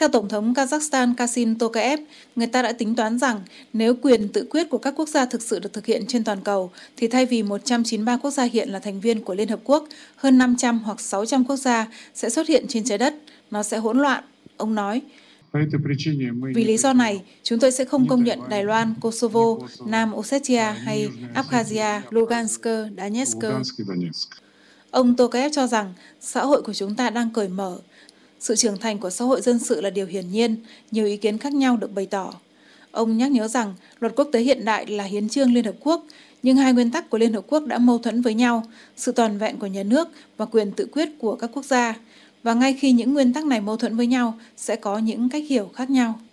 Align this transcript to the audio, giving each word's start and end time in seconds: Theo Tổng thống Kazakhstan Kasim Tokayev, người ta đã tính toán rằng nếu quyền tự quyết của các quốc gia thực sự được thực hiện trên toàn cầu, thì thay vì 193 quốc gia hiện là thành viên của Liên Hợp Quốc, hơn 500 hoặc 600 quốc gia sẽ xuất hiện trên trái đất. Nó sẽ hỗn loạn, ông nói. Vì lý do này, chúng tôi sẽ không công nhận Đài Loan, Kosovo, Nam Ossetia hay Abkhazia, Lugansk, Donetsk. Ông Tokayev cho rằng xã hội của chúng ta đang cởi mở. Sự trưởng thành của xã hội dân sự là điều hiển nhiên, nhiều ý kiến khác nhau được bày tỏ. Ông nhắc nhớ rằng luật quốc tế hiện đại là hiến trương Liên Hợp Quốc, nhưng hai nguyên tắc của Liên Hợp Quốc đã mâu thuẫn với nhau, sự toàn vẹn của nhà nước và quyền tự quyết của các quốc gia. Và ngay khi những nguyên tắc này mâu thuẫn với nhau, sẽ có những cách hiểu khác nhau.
Theo 0.00 0.08
Tổng 0.08 0.28
thống 0.28 0.54
Kazakhstan 0.54 1.14
Kasim 1.14 1.54
Tokayev, 1.54 2.00
người 2.36 2.46
ta 2.46 2.62
đã 2.62 2.72
tính 2.72 2.94
toán 2.94 3.18
rằng 3.18 3.40
nếu 3.72 3.94
quyền 4.02 4.28
tự 4.28 4.46
quyết 4.50 4.70
của 4.70 4.78
các 4.78 4.94
quốc 4.96 5.08
gia 5.08 5.24
thực 5.24 5.42
sự 5.42 5.58
được 5.58 5.72
thực 5.72 5.86
hiện 5.86 6.06
trên 6.06 6.24
toàn 6.24 6.40
cầu, 6.40 6.70
thì 6.96 7.08
thay 7.08 7.26
vì 7.26 7.42
193 7.42 8.16
quốc 8.16 8.30
gia 8.30 8.44
hiện 8.44 8.68
là 8.68 8.78
thành 8.78 9.00
viên 9.00 9.20
của 9.20 9.34
Liên 9.34 9.48
Hợp 9.48 9.60
Quốc, 9.64 9.88
hơn 10.16 10.38
500 10.38 10.78
hoặc 10.78 11.00
600 11.00 11.44
quốc 11.44 11.56
gia 11.56 11.86
sẽ 12.14 12.30
xuất 12.30 12.48
hiện 12.48 12.64
trên 12.68 12.84
trái 12.84 12.98
đất. 12.98 13.14
Nó 13.50 13.62
sẽ 13.62 13.78
hỗn 13.78 13.98
loạn, 13.98 14.24
ông 14.56 14.74
nói. 14.74 15.02
Vì 16.54 16.64
lý 16.64 16.76
do 16.76 16.92
này, 16.92 17.22
chúng 17.42 17.58
tôi 17.58 17.72
sẽ 17.72 17.84
không 17.84 18.08
công 18.08 18.24
nhận 18.24 18.38
Đài 18.48 18.64
Loan, 18.64 18.94
Kosovo, 19.00 19.56
Nam 19.86 20.14
Ossetia 20.14 20.72
hay 20.72 21.08
Abkhazia, 21.34 22.00
Lugansk, 22.10 22.64
Donetsk. 22.96 23.38
Ông 24.90 25.16
Tokayev 25.16 25.52
cho 25.52 25.66
rằng 25.66 25.94
xã 26.20 26.44
hội 26.44 26.62
của 26.62 26.72
chúng 26.74 26.94
ta 26.94 27.10
đang 27.10 27.30
cởi 27.30 27.48
mở. 27.48 27.78
Sự 28.40 28.56
trưởng 28.56 28.78
thành 28.78 28.98
của 28.98 29.10
xã 29.10 29.24
hội 29.24 29.40
dân 29.40 29.58
sự 29.58 29.80
là 29.80 29.90
điều 29.90 30.06
hiển 30.06 30.30
nhiên, 30.32 30.56
nhiều 30.90 31.06
ý 31.06 31.16
kiến 31.16 31.38
khác 31.38 31.52
nhau 31.52 31.76
được 31.76 31.94
bày 31.94 32.06
tỏ. 32.06 32.34
Ông 32.90 33.16
nhắc 33.18 33.30
nhớ 33.30 33.48
rằng 33.48 33.74
luật 34.00 34.12
quốc 34.16 34.28
tế 34.32 34.40
hiện 34.40 34.64
đại 34.64 34.86
là 34.86 35.04
hiến 35.04 35.28
trương 35.28 35.54
Liên 35.54 35.64
Hợp 35.64 35.74
Quốc, 35.80 36.04
nhưng 36.42 36.56
hai 36.56 36.72
nguyên 36.72 36.90
tắc 36.90 37.10
của 37.10 37.18
Liên 37.18 37.32
Hợp 37.32 37.44
Quốc 37.48 37.66
đã 37.66 37.78
mâu 37.78 37.98
thuẫn 37.98 38.22
với 38.22 38.34
nhau, 38.34 38.64
sự 38.96 39.12
toàn 39.12 39.38
vẹn 39.38 39.58
của 39.58 39.66
nhà 39.66 39.82
nước 39.82 40.08
và 40.36 40.46
quyền 40.46 40.72
tự 40.72 40.86
quyết 40.92 41.08
của 41.18 41.36
các 41.36 41.50
quốc 41.54 41.64
gia. 41.64 41.94
Và 42.42 42.54
ngay 42.54 42.76
khi 42.80 42.92
những 42.92 43.14
nguyên 43.14 43.32
tắc 43.32 43.44
này 43.44 43.60
mâu 43.60 43.76
thuẫn 43.76 43.96
với 43.96 44.06
nhau, 44.06 44.38
sẽ 44.56 44.76
có 44.76 44.98
những 44.98 45.28
cách 45.28 45.44
hiểu 45.48 45.70
khác 45.74 45.90
nhau. 45.90 46.20